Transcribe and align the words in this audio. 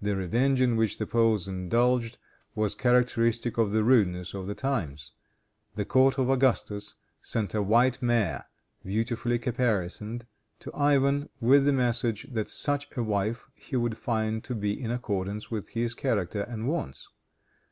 The 0.00 0.14
revenge 0.14 0.60
in 0.60 0.76
which 0.76 0.98
the 0.98 1.06
Poles 1.08 1.48
indulged 1.48 2.18
was 2.54 2.76
characteristic 2.76 3.58
of 3.58 3.72
the 3.72 3.82
rudeness 3.82 4.32
of 4.32 4.46
the 4.46 4.54
times. 4.54 5.10
The 5.74 5.84
court 5.84 6.16
of 6.16 6.30
Augustus 6.30 6.94
sent 7.20 7.56
a 7.56 7.60
white 7.60 8.00
mare, 8.00 8.44
beautifully 8.84 9.36
caparisoned, 9.36 10.26
to 10.60 10.70
Ivan, 10.72 11.28
with 11.40 11.64
the 11.64 11.72
message, 11.72 12.28
that 12.30 12.48
such 12.48 12.86
a 12.96 13.02
wife 13.02 13.48
he 13.56 13.74
would 13.74 13.98
find 13.98 14.44
to 14.44 14.54
be 14.54 14.80
in 14.80 14.92
accordance 14.92 15.50
with 15.50 15.70
his 15.70 15.92
character 15.92 16.42
and 16.42 16.68
wants. 16.68 17.08